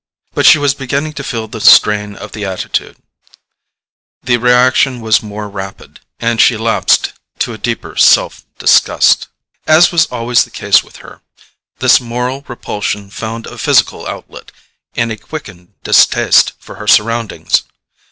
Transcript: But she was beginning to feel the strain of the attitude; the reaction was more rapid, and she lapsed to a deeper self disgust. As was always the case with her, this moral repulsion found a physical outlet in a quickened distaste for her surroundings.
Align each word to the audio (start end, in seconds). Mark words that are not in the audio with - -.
But 0.33 0.47
she 0.47 0.57
was 0.57 0.73
beginning 0.73 1.13
to 1.13 1.23
feel 1.23 1.47
the 1.47 1.61
strain 1.61 2.15
of 2.15 2.31
the 2.31 2.43
attitude; 2.43 2.97
the 4.23 4.37
reaction 4.37 4.99
was 4.99 5.21
more 5.21 5.47
rapid, 5.47 5.99
and 6.19 6.41
she 6.41 6.57
lapsed 6.57 7.13
to 7.37 7.53
a 7.53 7.59
deeper 7.59 7.95
self 7.95 8.43
disgust. 8.57 9.27
As 9.67 9.91
was 9.91 10.07
always 10.07 10.43
the 10.43 10.49
case 10.49 10.83
with 10.83 10.95
her, 11.05 11.21
this 11.77 12.01
moral 12.01 12.43
repulsion 12.47 13.11
found 13.11 13.45
a 13.45 13.59
physical 13.59 14.07
outlet 14.07 14.51
in 14.95 15.11
a 15.11 15.17
quickened 15.17 15.73
distaste 15.83 16.53
for 16.57 16.77
her 16.77 16.87
surroundings. 16.87 17.61